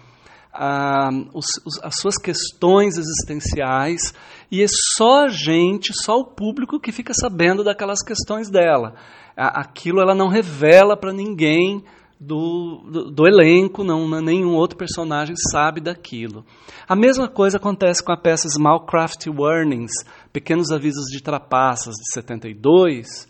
ah, 0.51 1.11
os, 1.31 1.45
os, 1.63 1.83
as 1.83 1.95
suas 1.99 2.17
questões 2.17 2.97
existenciais 2.97 4.01
e 4.49 4.63
é 4.63 4.67
só 4.67 5.25
a 5.25 5.29
gente, 5.29 5.93
só 5.93 6.15
o 6.15 6.25
público 6.25 6.79
que 6.79 6.91
fica 6.91 7.13
sabendo 7.13 7.63
daquelas 7.63 8.01
questões 8.03 8.49
dela. 8.49 8.95
Aquilo 9.37 10.01
ela 10.01 10.15
não 10.15 10.27
revela 10.27 10.97
para 10.97 11.13
ninguém 11.13 11.83
do, 12.23 12.83
do, 12.85 13.11
do, 13.11 13.27
elenco, 13.27 13.83
não, 13.83 14.07
nenhum 14.21 14.53
outro 14.53 14.77
personagem 14.77 15.35
sabe 15.35 15.81
daquilo. 15.81 16.45
A 16.87 16.95
mesma 16.95 17.27
coisa 17.27 17.57
acontece 17.57 18.03
com 18.03 18.11
a 18.11 18.17
peça 18.17 18.47
Small 18.47 18.85
Craft 18.85 19.25
Warnings, 19.25 19.91
Pequenos 20.31 20.71
Avisos 20.71 21.07
de 21.11 21.19
Trapaças, 21.23 21.95
de 21.95 22.13
72. 22.13 23.27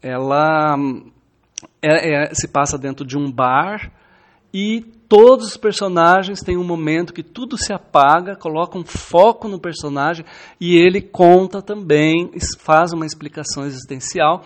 Ela 0.00 0.76
é, 1.82 2.28
é, 2.28 2.32
se 2.32 2.46
passa 2.46 2.78
dentro 2.78 3.04
de 3.04 3.18
um 3.18 3.32
bar 3.32 3.90
e 4.54 4.80
todos 5.08 5.48
os 5.48 5.56
personagens 5.56 6.40
têm 6.40 6.56
um 6.56 6.64
momento 6.64 7.12
que 7.12 7.24
tudo 7.24 7.58
se 7.58 7.72
apaga, 7.72 8.36
coloca 8.36 8.78
um 8.78 8.84
foco 8.84 9.48
no 9.48 9.58
personagem 9.58 10.24
e 10.60 10.76
ele 10.76 11.02
conta 11.02 11.60
também, 11.60 12.30
faz 12.60 12.92
uma 12.92 13.04
explicação 13.04 13.66
existencial 13.66 14.44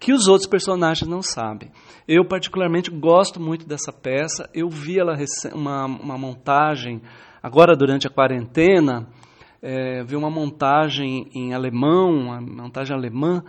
que 0.00 0.14
os 0.14 0.26
outros 0.26 0.48
personagens 0.48 1.06
não 1.06 1.20
sabem. 1.20 1.70
Eu, 2.08 2.24
particularmente, 2.24 2.90
gosto 2.90 3.38
muito 3.38 3.66
dessa 3.66 3.92
peça. 3.92 4.48
Eu 4.54 4.70
vi 4.70 4.98
ela 4.98 5.14
uma, 5.54 5.84
uma 5.84 6.16
montagem, 6.16 7.02
agora 7.42 7.76
durante 7.76 8.06
a 8.06 8.10
quarentena, 8.10 9.06
é, 9.60 10.02
vi 10.02 10.16
uma 10.16 10.30
montagem 10.30 11.30
em 11.34 11.52
alemão, 11.52 12.12
uma 12.12 12.40
montagem 12.40 12.96
alemã. 12.96 13.44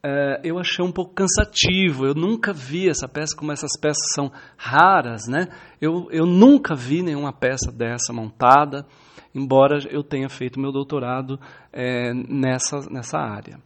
É, 0.00 0.40
eu 0.44 0.60
achei 0.60 0.84
um 0.84 0.92
pouco 0.92 1.12
cansativo. 1.12 2.06
Eu 2.06 2.14
nunca 2.14 2.52
vi 2.52 2.88
essa 2.88 3.08
peça, 3.08 3.36
como 3.36 3.50
essas 3.50 3.72
peças 3.80 4.12
são 4.14 4.30
raras, 4.56 5.26
né? 5.26 5.48
Eu, 5.80 6.06
eu 6.12 6.24
nunca 6.24 6.76
vi 6.76 7.02
nenhuma 7.02 7.32
peça 7.32 7.72
dessa 7.72 8.12
montada, 8.12 8.86
embora 9.34 9.80
eu 9.90 10.04
tenha 10.04 10.28
feito 10.28 10.60
meu 10.60 10.70
doutorado 10.70 11.36
é, 11.72 12.14
nessa, 12.14 12.78
nessa 12.88 13.18
área. 13.18 13.65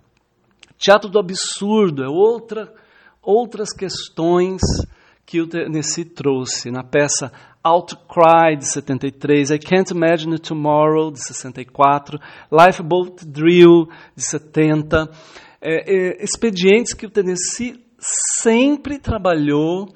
Teatro 0.80 1.10
do 1.10 1.18
absurdo 1.18 2.02
é 2.02 2.08
outra, 2.08 2.72
outras 3.20 3.68
questões 3.70 4.62
que 5.26 5.38
o 5.38 5.46
Tennessee 5.46 6.06
trouxe 6.06 6.70
na 6.70 6.82
peça 6.82 7.30
Outcry, 7.62 8.56
de 8.58 8.64
73, 8.64 9.50
I 9.50 9.58
Can't 9.58 9.92
Imagine 9.92 10.38
Tomorrow, 10.38 11.12
de 11.12 11.22
64, 11.22 12.18
Lifeboat 12.50 13.26
Drill, 13.26 13.90
de 14.16 14.25
70. 14.25 15.10
É, 15.60 16.14
é, 16.18 16.25
expedientes 16.25 16.94
que 16.94 17.04
o 17.04 17.10
Tennessee 17.10 17.84
sempre 17.99 18.99
trabalhou 18.99 19.87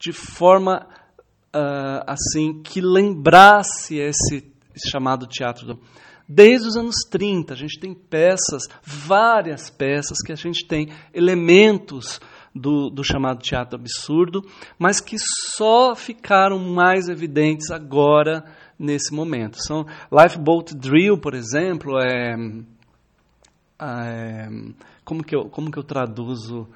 de 0.00 0.12
forma 0.12 0.84
uh, 1.54 2.02
assim 2.08 2.60
que 2.60 2.80
lembrasse 2.80 3.98
esse 3.98 4.52
chamado 4.90 5.28
teatro 5.28 5.64
do 5.64 5.80
Desde 6.28 6.68
os 6.68 6.76
anos 6.76 6.96
30, 7.10 7.52
a 7.52 7.56
gente 7.56 7.78
tem 7.78 7.94
peças, 7.94 8.62
várias 8.82 9.68
peças, 9.70 10.18
que 10.24 10.32
a 10.32 10.36
gente 10.36 10.66
tem 10.66 10.88
elementos 11.12 12.20
do, 12.54 12.88
do, 12.88 13.04
chamado 13.04 13.42
teatro 13.42 13.78
absurdo, 13.78 14.42
mas 14.78 15.00
que 15.00 15.16
só 15.18 15.94
ficaram 15.94 16.58
mais 16.58 17.08
evidentes 17.08 17.70
agora, 17.70 18.44
nesse 18.78 19.14
momento. 19.14 19.58
São 19.58 19.86
Lifeboat 20.10 20.74
Drill, 20.74 21.18
por 21.18 21.34
exemplo, 21.34 21.98
é, 21.98 22.34
é 23.80 24.48
como, 25.04 25.22
que 25.22 25.34
eu, 25.34 25.48
como 25.48 25.70
que 25.70 25.78
eu 25.78 25.84
traduzo? 25.84 26.68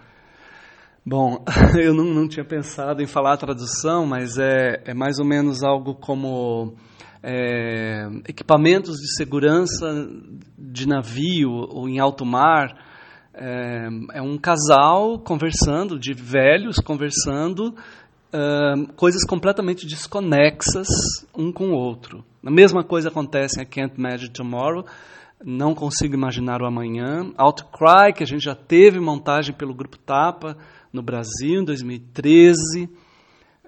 Bom, 1.04 1.44
eu 1.80 1.94
não, 1.94 2.04
não 2.04 2.28
tinha 2.28 2.44
pensado 2.44 3.02
em 3.02 3.06
falar 3.06 3.34
a 3.34 3.38
tradução, 3.38 4.06
mas 4.06 4.38
é, 4.38 4.82
é 4.84 4.94
mais 4.94 5.18
ou 5.18 5.24
menos 5.24 5.62
algo 5.62 5.94
como 5.94 6.74
é, 7.22 8.08
equipamentos 8.28 8.96
de 8.96 9.14
segurança 9.16 10.08
de 10.56 10.86
navio 10.86 11.50
ou 11.50 11.88
em 11.88 11.98
alto 11.98 12.24
mar. 12.24 12.86
É, 13.34 13.88
é 14.14 14.22
um 14.22 14.36
casal 14.36 15.18
conversando, 15.18 15.98
de 15.98 16.12
velhos 16.12 16.76
conversando, 16.78 17.74
é, 18.32 18.74
coisas 18.96 19.24
completamente 19.24 19.86
desconexas 19.86 20.88
um 21.36 21.52
com 21.52 21.70
o 21.70 21.74
outro. 21.74 22.24
A 22.44 22.50
mesma 22.50 22.82
coisa 22.82 23.08
acontece 23.08 23.60
em 23.60 23.62
I 23.62 23.66
Can't 23.66 23.94
Imagine 23.96 24.30
Tomorrow, 24.30 24.84
não 25.44 25.74
consigo 25.74 26.14
imaginar 26.14 26.60
o 26.62 26.66
amanhã. 26.66 27.32
Outcry, 27.36 28.12
que 28.16 28.24
a 28.24 28.26
gente 28.26 28.44
já 28.44 28.56
teve 28.56 28.98
montagem 28.98 29.54
pelo 29.54 29.74
Grupo 29.74 29.96
Tapa 29.98 30.56
no 30.92 31.02
Brasil 31.02 31.60
em 31.60 31.64
2013 31.64 32.88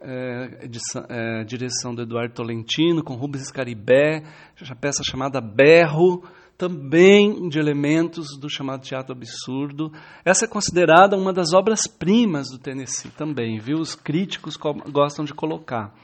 é, 0.00 0.64
edição, 0.64 1.04
é, 1.08 1.44
direção 1.44 1.94
do 1.94 2.02
Eduardo 2.02 2.34
Tolentino, 2.34 3.04
com 3.04 3.14
Rubens 3.14 3.42
Escaribé, 3.42 4.22
a 4.70 4.74
peça 4.74 5.02
chamada 5.04 5.40
Berro, 5.40 6.22
também 6.56 7.48
de 7.48 7.58
elementos 7.58 8.38
do 8.38 8.48
chamado 8.48 8.82
teatro 8.82 9.14
absurdo. 9.14 9.92
Essa 10.24 10.44
é 10.44 10.48
considerada 10.48 11.16
uma 11.16 11.32
das 11.32 11.52
obras-primas 11.54 12.50
do 12.50 12.58
Tennessee 12.58 13.10
também, 13.10 13.58
viu? 13.58 13.78
Os 13.78 13.94
críticos 13.94 14.56
gostam 14.90 15.24
de 15.24 15.32
colocar. 15.32 15.94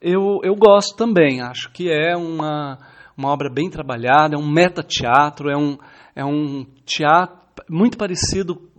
Eu, 0.00 0.40
eu 0.42 0.54
gosto 0.54 0.96
também, 0.96 1.42
acho 1.42 1.70
que 1.72 1.90
é 1.90 2.16
uma, 2.16 2.78
uma 3.16 3.28
obra 3.30 3.50
bem 3.52 3.68
trabalhada, 3.68 4.34
é 4.34 4.38
um 4.38 4.50
meta-teatro, 4.50 5.50
é 5.50 5.56
um, 5.56 5.76
é 6.16 6.24
um 6.24 6.64
teatro 6.86 7.38
muito 7.68 7.98
parecido 7.98 8.70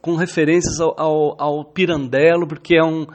com 0.00 0.16
referências 0.16 0.80
ao, 0.80 0.98
ao, 0.98 1.40
ao 1.40 1.64
Pirandello, 1.64 2.48
porque 2.48 2.76
é 2.76 2.82
um, 2.82 3.06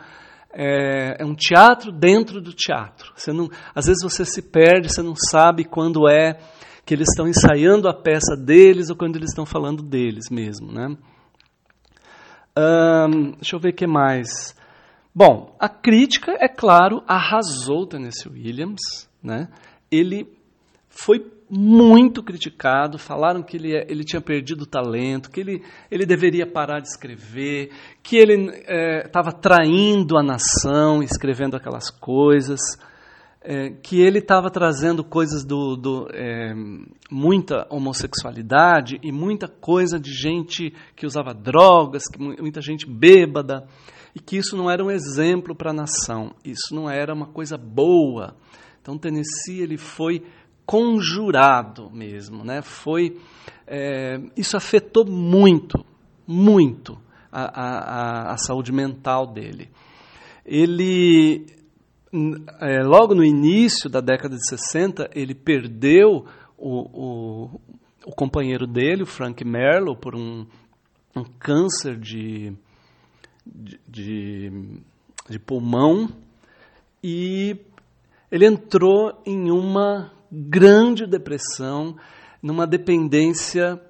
é, 0.53 1.22
é, 1.22 1.25
um 1.25 1.36
teatro 1.36 1.91
dentro 1.91 2.41
do 2.41 2.53
teatro. 2.53 3.12
Você 3.15 3.31
não, 3.31 3.50
às 3.74 3.86
vezes 3.86 4.03
você 4.03 4.25
se 4.25 4.41
perde, 4.41 4.91
você 4.91 5.01
não 5.01 5.15
sabe 5.15 5.63
quando 5.63 6.10
é 6.10 6.38
que 6.86 6.93
eles 6.93 7.08
estão 7.10 7.27
ensaiando 7.27 7.88
a 7.88 7.93
peça 7.93 8.36
deles 8.36 8.89
ou 8.89 8.96
quando 8.96 9.15
eles 9.15 9.29
estão 9.29 9.46
falando 9.46 9.81
deles 9.84 10.29
mesmo. 10.29 10.72
Né? 10.72 10.98
Deixa 13.38 13.55
eu 13.55 13.60
ver 13.60 13.70
o 13.70 13.75
que 13.75 13.88
mais. 13.88 14.55
Bom, 15.13 15.55
a 15.60 15.70
crítica, 15.70 16.34
é 16.39 16.48
claro, 16.48 17.03
arrasou 17.08 17.86
Tennessee 17.86 18.31
Williams. 18.31 19.10
Né? 19.22 19.48
Ele 19.91 20.27
foi 20.89 21.20
muito 21.53 22.24
criticado, 22.24 22.98
falaram 22.98 23.43
que 23.43 23.58
ele, 23.58 23.75
é, 23.75 23.86
ele 23.89 24.05
tinha 24.05 24.22
perdido 24.22 24.62
o 24.62 24.65
talento, 24.65 25.29
que 25.29 25.41
ele, 25.41 25.62
ele 25.91 26.05
deveria 26.05 26.48
parar 26.48 26.79
de 26.79 26.88
escrever, 26.88 27.72
que 28.01 28.15
ele 28.15 28.50
estava 29.05 29.29
é, 29.29 29.34
traindo 29.34 30.17
a 30.17 30.24
nação 30.24 31.03
escrevendo 31.03 31.58
aquelas 31.58 31.89
coisas, 31.89 32.62
é, 33.41 33.72
que 33.72 34.00
ele 34.00 34.20
estava 34.20 34.50
trazendo 34.50 35.03
coisas 35.03 35.43
do, 35.43 35.75
do 35.75 36.08
é, 36.13 36.53
muita 37.12 37.67
homossexualidade 37.70 38.98
e 39.03 39.12
muita 39.12 39.50
coisa 39.50 40.00
de 40.00 40.13
gente 40.13 40.74
que 40.96 41.05
usava 41.05 41.34
drogas, 41.34 42.03
que 42.08 42.17
muita 42.17 42.62
gente 42.62 42.89
bêbada, 42.89 43.67
e 44.15 44.20
que 44.20 44.38
isso 44.38 44.55
não 44.55 44.72
era 44.72 44.84
um 44.84 44.91
exemplo 44.91 45.53
para 45.53 45.72
a 45.72 45.74
nação, 45.74 46.34
isso 46.46 46.74
não 46.74 46.89
era 46.89 47.13
uma 47.13 47.27
coisa 47.27 47.58
boa. 47.58 48.36
Então 48.81 48.98
Tennessee 48.98 49.62
ele 49.62 49.77
foi 49.77 50.24
conjurado 50.71 51.91
mesmo, 51.91 52.45
né? 52.45 52.61
Foi 52.61 53.19
é, 53.67 54.21
isso 54.37 54.55
afetou 54.55 55.05
muito, 55.05 55.85
muito 56.25 56.97
a, 57.29 57.41
a, 57.41 58.31
a 58.31 58.37
saúde 58.37 58.71
mental 58.71 59.27
dele. 59.27 59.69
Ele 60.45 61.45
é, 62.61 62.83
logo 62.83 63.13
no 63.13 63.21
início 63.21 63.89
da 63.89 63.99
década 63.99 64.37
de 64.37 64.47
60 64.47 65.09
ele 65.13 65.35
perdeu 65.35 66.25
o, 66.57 66.79
o, 66.93 67.61
o 68.05 68.15
companheiro 68.15 68.65
dele, 68.65 69.03
o 69.03 69.05
Frank 69.05 69.43
Merlo, 69.43 69.93
por 69.93 70.15
um, 70.15 70.45
um 71.13 71.25
câncer 71.37 71.97
de, 71.97 72.53
de, 73.45 73.77
de, 73.85 74.51
de 75.29 75.37
pulmão 75.37 76.07
e 77.03 77.57
ele 78.31 78.45
entrou 78.45 79.21
em 79.25 79.51
uma 79.51 80.13
grande 80.31 81.05
depressão, 81.05 81.95
numa 82.41 82.65
dependência 82.65 83.81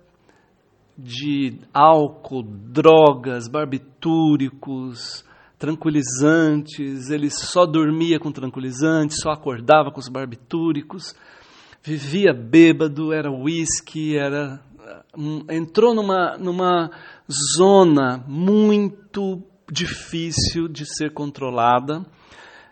de 0.97 1.59
álcool, 1.73 2.43
drogas, 2.43 3.47
barbitúricos, 3.47 5.23
tranquilizantes. 5.57 7.09
Ele 7.09 7.29
só 7.29 7.65
dormia 7.65 8.19
com 8.19 8.31
tranquilizantes, 8.31 9.19
só 9.21 9.29
acordava 9.31 9.91
com 9.91 9.99
os 9.99 10.09
barbitúricos, 10.09 11.15
vivia 11.83 12.33
bêbado, 12.33 13.13
era 13.13 13.31
uísque, 13.31 14.17
era 14.17 14.59
entrou 15.49 15.93
numa, 15.93 16.37
numa 16.37 16.89
zona 17.57 18.23
muito 18.27 19.41
difícil 19.71 20.67
de 20.67 20.85
ser 20.85 21.13
controlada 21.13 22.05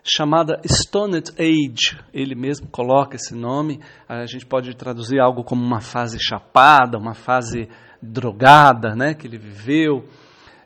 chamada 0.02 0.60
Stoned 0.64 1.32
Age. 1.38 1.98
Ele 2.12 2.34
mesmo 2.34 2.68
coloca 2.68 3.16
esse 3.16 3.34
nome. 3.34 3.80
A 4.08 4.26
gente 4.26 4.46
pode 4.46 4.74
traduzir 4.76 5.20
algo 5.20 5.44
como 5.44 5.64
uma 5.64 5.80
fase 5.80 6.18
chapada, 6.20 6.98
uma 6.98 7.14
fase 7.14 7.68
drogada, 8.02 8.94
né, 8.94 9.14
que 9.14 9.26
ele 9.26 9.38
viveu, 9.38 10.04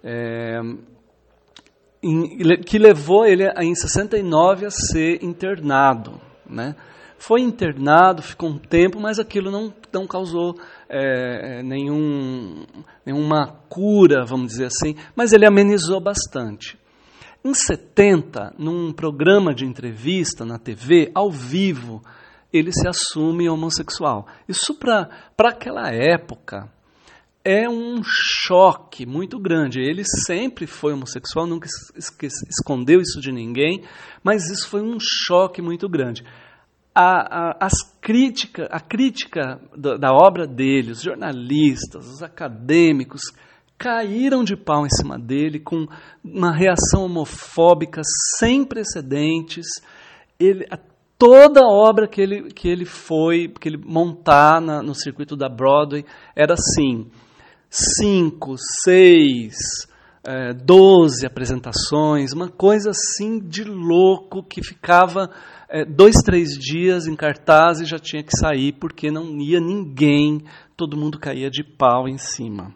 é, 0.03 0.61
em, 2.03 2.63
que 2.65 2.79
levou 2.79 3.27
ele 3.27 3.45
em 3.59 3.75
69 3.75 4.67
a 4.67 4.71
ser 4.71 5.23
internado, 5.25 6.21
né? 6.49 6.77
Foi 7.17 7.41
internado, 7.41 8.23
ficou 8.23 8.51
um 8.51 8.59
tempo, 8.59 9.01
mas 9.01 9.19
aquilo 9.19 9.51
não, 9.51 9.73
não 9.91 10.07
causou 10.07 10.59
é, 10.91 11.63
nenhum, 11.63 12.67
nenhuma 13.07 13.61
cura, 13.69 14.27
vamos 14.27 14.49
dizer 14.49 14.67
assim, 14.67 14.95
mas 15.17 15.33
ele 15.33 15.47
amenizou 15.47 16.01
bastante. 16.01 16.79
Em 17.47 17.53
70, 17.53 18.55
num 18.59 18.91
programa 18.91 19.55
de 19.55 19.67
entrevista 19.67 20.47
na 20.47 20.59
TV, 20.59 21.11
ao 21.15 21.31
vivo, 21.31 22.03
ele 22.51 22.73
se 22.73 22.89
assume 22.89 23.51
homossexual. 23.51 24.27
Isso 24.49 24.75
para 24.75 25.11
aquela 25.51 25.91
época 25.91 26.73
é 27.45 27.69
um 27.69 28.01
choque 28.03 29.05
muito 29.05 29.39
grande. 29.39 29.79
Ele 29.79 30.03
sempre 30.27 30.67
foi 30.67 30.95
homossexual, 30.95 31.47
nunca 31.47 31.69
escondeu 32.49 32.99
isso 33.03 33.21
de 33.21 33.31
ninguém, 33.31 33.85
mas 34.23 34.49
isso 34.49 34.67
foi 34.67 34.81
um 34.81 34.97
choque 34.99 35.61
muito 35.61 35.87
grande. 35.87 36.25
A, 36.95 37.51
a, 37.51 37.67
as 37.67 37.75
crítica, 38.01 38.69
a 38.71 38.81
crítica 38.81 39.61
da, 39.77 39.99
da 39.99 40.13
obra 40.15 40.47
dele, 40.47 40.93
os 40.93 41.03
jornalistas, 41.03 42.07
os 42.09 42.23
acadêmicos, 42.23 43.21
caíram 43.79 44.45
de 44.45 44.57
pau 44.57 44.87
em 44.87 44.91
cima 44.91 45.19
dele 45.19 45.59
com 45.59 45.87
uma 46.23 46.53
reação 46.53 47.05
homofóbica 47.05 48.01
sem 48.39 48.65
precedentes. 48.65 49.67
Ele, 50.39 50.67
toda 51.19 51.61
a 51.61 51.69
obra 51.69 52.09
que 52.09 52.21
ele, 52.21 52.53
que 52.53 52.69
ele 52.69 52.85
foi, 52.85 53.49
que 53.49 53.69
ele 53.69 53.79
montar 53.79 54.61
na, 54.61 54.83
no 54.83 54.95
circuito 54.95 55.37
da 55.37 55.49
Broadway 55.49 56.05
era 56.35 56.55
assim: 56.55 57.11
cinco, 57.69 58.55
seis, 58.85 59.55
é, 60.27 60.53
doze 60.53 61.27
apresentações, 61.27 62.33
uma 62.33 62.49
coisa 62.49 62.91
assim 62.91 63.39
de 63.39 63.65
louco 63.65 64.43
que 64.43 64.63
ficava 64.63 65.31
é, 65.69 65.85
dois, 65.85 66.17
três 66.25 66.51
dias 66.51 67.07
em 67.07 67.17
cartaz 67.17 67.81
e 67.81 67.85
já 67.85 67.99
tinha 67.99 68.23
que 68.23 68.37
sair 68.37 68.73
porque 68.73 69.11
não 69.11 69.39
ia 69.39 69.61
ninguém, 69.61 70.43
todo 70.77 70.97
mundo 70.97 71.19
caía 71.19 71.51
de 71.51 71.63
pau 71.63 72.09
em 72.09 72.19
cima 72.19 72.75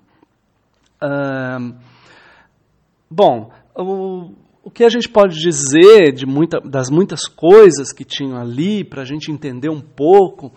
bom, 3.10 3.50
o, 3.74 4.32
o 4.64 4.70
que 4.70 4.84
a 4.84 4.88
gente 4.88 5.08
pode 5.08 5.38
dizer 5.38 6.12
de 6.12 6.26
muita, 6.26 6.60
das 6.60 6.90
muitas 6.90 7.26
coisas 7.26 7.92
que 7.92 8.04
tinham 8.04 8.36
ali, 8.36 8.84
para 8.84 9.02
a 9.02 9.04
gente 9.04 9.30
entender 9.32 9.70
um 9.70 9.80
pouco, 9.80 10.52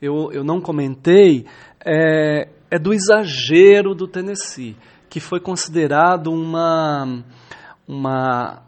eu, 0.00 0.30
eu 0.32 0.44
não 0.44 0.60
comentei, 0.60 1.44
é, 1.84 2.48
é 2.70 2.78
do 2.78 2.92
exagero 2.92 3.94
do 3.94 4.06
Tennessee, 4.06 4.76
que 5.08 5.18
foi 5.18 5.40
considerado 5.40 6.30
uma, 6.30 7.24
uma 7.86 8.62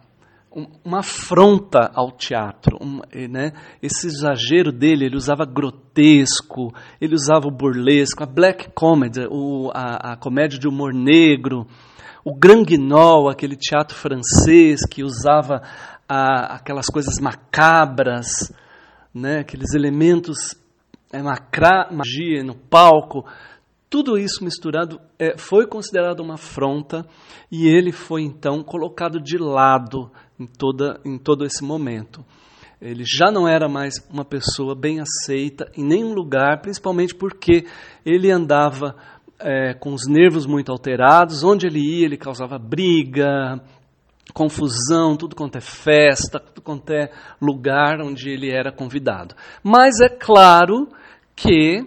uma 0.84 0.98
afronta 0.98 1.90
ao 1.94 2.10
teatro. 2.10 2.76
Um, 2.80 3.00
né? 3.28 3.52
Esse 3.80 4.08
exagero 4.08 4.72
dele, 4.72 5.06
ele 5.06 5.16
usava 5.16 5.44
grotesco, 5.44 6.74
ele 7.00 7.14
usava 7.14 7.46
o 7.46 7.50
burlesco, 7.52 8.22
a 8.22 8.26
black 8.26 8.70
comedy, 8.74 9.26
o, 9.30 9.70
a, 9.72 10.12
a 10.12 10.16
comédia 10.16 10.58
de 10.58 10.66
humor 10.66 10.92
negro, 10.92 11.66
o 12.24 12.34
grand 12.34 12.64
guignol, 12.64 13.28
aquele 13.28 13.56
teatro 13.56 13.96
francês 13.96 14.80
que 14.84 15.02
usava 15.02 15.62
a, 16.08 16.56
aquelas 16.56 16.86
coisas 16.86 17.20
macabras, 17.20 18.52
né? 19.14 19.40
aqueles 19.40 19.72
elementos 19.74 20.56
é, 21.12 21.22
macra, 21.22 21.88
magia 21.92 22.42
no 22.42 22.54
palco. 22.54 23.24
Tudo 23.88 24.16
isso 24.16 24.44
misturado 24.44 25.00
é, 25.18 25.36
foi 25.36 25.66
considerado 25.66 26.20
uma 26.20 26.34
afronta 26.34 27.04
e 27.50 27.66
ele 27.66 27.90
foi 27.90 28.22
então 28.22 28.62
colocado 28.62 29.20
de 29.20 29.36
lado 29.36 30.10
em, 30.40 30.46
toda, 30.46 30.98
em 31.04 31.18
todo 31.18 31.44
esse 31.44 31.62
momento. 31.62 32.24
Ele 32.80 33.04
já 33.04 33.30
não 33.30 33.46
era 33.46 33.68
mais 33.68 33.94
uma 34.10 34.24
pessoa 34.24 34.74
bem 34.74 35.00
aceita 35.00 35.70
em 35.76 35.84
nenhum 35.84 36.14
lugar, 36.14 36.62
principalmente 36.62 37.14
porque 37.14 37.66
ele 38.06 38.30
andava 38.30 38.96
é, 39.38 39.74
com 39.74 39.92
os 39.92 40.06
nervos 40.08 40.46
muito 40.46 40.72
alterados. 40.72 41.44
Onde 41.44 41.66
ele 41.66 41.78
ia, 41.78 42.06
ele 42.06 42.16
causava 42.16 42.58
briga, 42.58 43.60
confusão, 44.32 45.14
tudo 45.14 45.36
quanto 45.36 45.58
é 45.58 45.60
festa, 45.60 46.40
tudo 46.40 46.62
quanto 46.62 46.90
é 46.90 47.10
lugar 47.40 48.00
onde 48.00 48.30
ele 48.30 48.50
era 48.50 48.72
convidado. 48.72 49.34
Mas 49.62 50.00
é 50.00 50.08
claro 50.08 50.88
que 51.36 51.84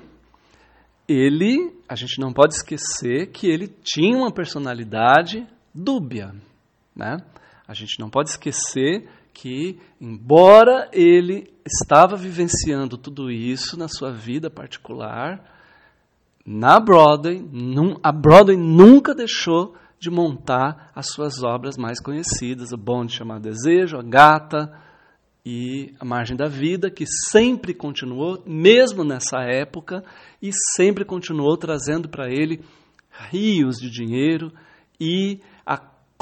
ele, 1.07 1.73
a 1.89 1.95
gente 1.95 2.19
não 2.19 2.31
pode 2.31 2.53
esquecer 2.53 3.31
que 3.31 3.47
ele 3.47 3.67
tinha 3.67 4.15
uma 4.15 4.31
personalidade 4.31 5.45
dúbia, 5.73 6.33
né? 6.95 7.17
A 7.67 7.73
gente 7.73 7.99
não 7.99 8.09
pode 8.09 8.29
esquecer 8.29 9.07
que, 9.33 9.79
embora 9.99 10.89
ele 10.91 11.51
estava 11.65 12.15
vivenciando 12.15 12.97
tudo 12.97 13.31
isso 13.31 13.77
na 13.77 13.87
sua 13.87 14.11
vida 14.11 14.49
particular, 14.49 15.43
na 16.45 16.79
Broadway, 16.79 17.39
num, 17.51 17.97
a 18.03 18.11
Broadway 18.11 18.57
nunca 18.57 19.15
deixou 19.15 19.75
de 19.97 20.09
montar 20.09 20.91
as 20.93 21.07
suas 21.07 21.41
obras 21.41 21.77
mais 21.77 22.01
conhecidas, 22.01 22.73
o 22.73 22.77
Bonde 22.77 23.13
chamado 23.13 23.43
Desejo, 23.43 23.97
a 23.97 24.03
Gata 24.03 24.77
e 25.45 25.93
a 25.99 26.03
Margem 26.03 26.35
da 26.35 26.47
Vida, 26.47 26.91
que 26.91 27.05
sempre 27.07 27.73
continuou, 27.73 28.43
mesmo 28.45 29.05
nessa 29.05 29.41
época, 29.41 30.03
e 30.41 30.51
sempre 30.75 31.05
continuou 31.05 31.55
trazendo 31.55 32.09
para 32.09 32.29
ele 32.29 32.61
rios 33.31 33.77
de 33.77 33.89
dinheiro 33.89 34.51
e 34.99 35.39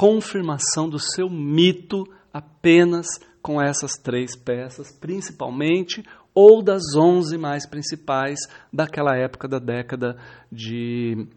confirmação 0.02 0.88
do 0.88 0.98
seu 0.98 1.30
mito 1.30 2.02
apenas 2.34 3.06
com 3.40 3.62
essas 3.62 3.92
três 3.92 4.34
peças, 4.34 4.90
principalmente, 4.90 6.02
ou 6.34 6.60
das 6.60 6.82
onze 6.96 7.38
mais 7.38 7.68
principais 7.68 8.40
daquela 8.72 9.16
época 9.16 9.46
da 9.46 9.60
década 9.60 10.16
de 10.50 11.28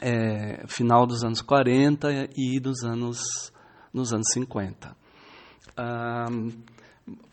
é, 0.00 0.66
final 0.66 1.06
dos 1.06 1.22
anos 1.22 1.42
40 1.42 2.30
e 2.34 2.58
dos 2.58 2.82
anos, 2.84 3.20
nos 3.92 4.14
anos 4.14 4.28
50. 4.32 4.96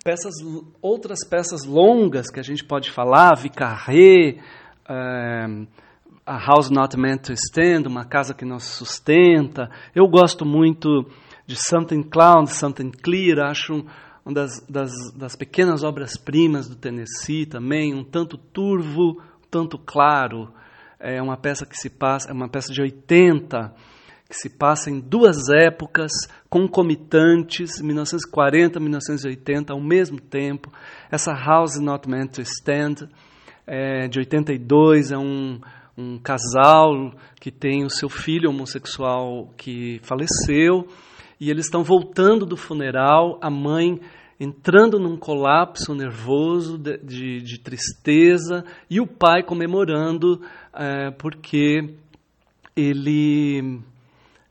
peças, 0.04 0.34
outras 0.82 1.20
peças 1.30 1.64
longas 1.64 2.30
que 2.30 2.42
a 2.42 2.44
gente 2.44 2.66
pode 2.66 2.92
falar, 2.92 3.38
Vicarré, 3.38 4.42
a 6.28 6.38
House 6.46 6.70
Not 6.70 6.98
Meant 6.98 7.22
to 7.28 7.34
Stand, 7.34 7.88
uma 7.88 8.04
casa 8.04 8.34
que 8.34 8.44
não 8.44 8.60
se 8.60 8.70
sustenta. 8.72 9.70
Eu 9.96 10.06
gosto 10.10 10.46
muito 10.46 11.10
de 11.46 11.56
Something 11.56 12.04
Cloud, 12.04 12.52
Something 12.52 12.92
Clear, 12.92 13.40
acho 13.50 13.86
uma 14.26 14.34
das, 14.34 14.60
das, 14.68 14.92
das 15.16 15.38
pequenas 15.38 15.86
obras-primas 15.86 16.68
do 16.68 16.76
Tennessee 16.76 17.46
também, 17.46 17.96
um 17.96 18.04
tanto 18.04 18.38
turvo, 18.38 19.22
um 19.22 19.48
tanto 19.50 19.78
claro. 19.78 20.52
É 21.00 21.22
uma 21.22 21.38
peça 21.38 21.66
que 21.66 21.78
se 21.78 21.90
passa, 21.90 22.30
é 22.30 22.34
uma 22.34 22.50
peça 22.50 22.74
de 22.74 22.82
80, 22.82 23.74
que 24.28 24.36
se 24.36 24.50
passa 24.50 24.92
em 24.92 25.00
duas 25.00 25.48
épocas 25.48 26.12
concomitantes, 26.50 27.82
1940 27.82 28.78
e 28.78 28.82
1980, 28.82 29.72
ao 29.72 29.80
mesmo 29.80 30.20
tempo. 30.20 30.74
Essa 31.10 31.32
House 31.32 31.80
Not 31.80 32.10
Meant 32.10 32.34
to 32.34 32.42
Stand, 32.42 33.08
é, 33.66 34.10
de 34.10 34.20
82, 34.20 35.12
é 35.12 35.18
um, 35.18 35.62
um 35.98 36.20
casal 36.20 37.12
que 37.40 37.52
tem 37.52 37.84
o 37.84 37.90
seu 37.90 38.08
filho 38.08 38.50
homossexual 38.50 39.50
que 39.58 40.00
faleceu, 40.04 40.88
e 41.40 41.50
eles 41.50 41.66
estão 41.66 41.84
voltando 41.84 42.46
do 42.46 42.56
funeral, 42.56 43.40
a 43.42 43.50
mãe 43.50 44.00
entrando 44.40 45.00
num 45.00 45.18
colapso 45.18 45.96
nervoso 45.96 46.78
de, 46.78 46.98
de, 47.00 47.42
de 47.42 47.60
tristeza 47.60 48.64
e 48.90 49.02
o 49.02 49.08
pai 49.08 49.42
comemorando 49.42 50.42
é, 50.74 51.10
porque 51.12 51.96
ele 52.76 53.82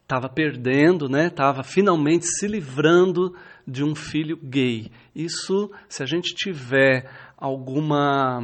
estava 0.03 0.29
perdendo, 0.29 1.09
né? 1.09 1.27
Estava 1.27 1.63
finalmente 1.63 2.27
se 2.27 2.47
livrando 2.47 3.35
de 3.67 3.85
um 3.85 3.95
filho 3.95 4.37
gay. 4.37 4.91
Isso, 5.15 5.71
se 5.89 6.03
a 6.03 6.07
gente 6.07 6.35
tiver 6.35 7.09
alguma 7.37 8.41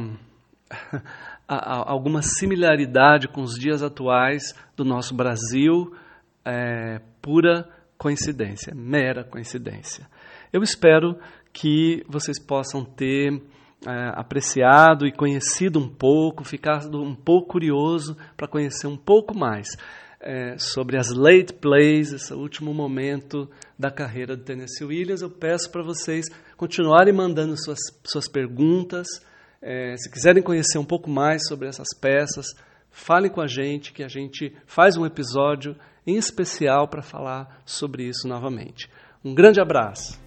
alguma 1.47 2.21
similaridade 2.21 3.27
com 3.27 3.41
os 3.41 3.55
dias 3.59 3.83
atuais 3.83 4.53
do 4.75 4.83
nosso 4.85 5.13
Brasil, 5.13 5.93
é 6.45 6.99
pura 7.21 7.69
coincidência, 7.97 8.73
mera 8.75 9.23
coincidência. 9.23 10.07
Eu 10.51 10.61
espero 10.61 11.17
que 11.51 12.03
vocês 12.07 12.39
possam 12.39 12.83
ter 12.83 13.41
é, 13.85 14.11
apreciado 14.15 15.05
e 15.05 15.11
conhecido 15.11 15.79
um 15.79 15.87
pouco, 15.87 16.43
ficado 16.43 17.01
um 17.01 17.15
pouco 17.15 17.49
curioso 17.49 18.17
para 18.35 18.47
conhecer 18.47 18.87
um 18.87 18.97
pouco 18.97 19.37
mais 19.37 19.67
é, 20.19 20.57
sobre 20.57 20.97
as 20.97 21.11
late 21.11 21.53
plays, 21.53 22.13
esse 22.13 22.33
último 22.33 22.73
momento 22.73 23.49
da 23.77 23.91
carreira 23.91 24.37
do 24.37 24.43
Tennessee 24.43 24.85
Williams. 24.85 25.21
Eu 25.21 25.29
peço 25.29 25.69
para 25.69 25.83
vocês 25.83 26.25
continuarem 26.55 27.13
mandando 27.13 27.55
suas, 27.57 27.79
suas 28.03 28.27
perguntas. 28.27 29.07
É, 29.65 29.95
se 29.97 30.11
quiserem 30.11 30.43
conhecer 30.43 30.77
um 30.77 30.85
pouco 30.85 31.09
mais 31.09 31.47
sobre 31.47 31.69
essas 31.69 31.87
peças, 31.99 32.45
falem 32.91 33.31
com 33.31 33.41
a 33.41 33.47
gente, 33.47 33.93
que 33.93 34.03
a 34.03 34.09
gente 34.09 34.53
faz 34.65 34.97
um 34.97 35.05
episódio 35.05 35.75
em 36.05 36.17
especial 36.17 36.87
para 36.87 37.01
falar 37.01 37.61
sobre 37.65 38.03
isso 38.03 38.27
novamente. 38.27 38.89
Um 39.23 39.33
grande 39.33 39.61
abraço. 39.61 40.22